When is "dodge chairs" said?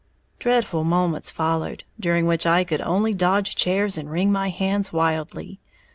3.13-3.99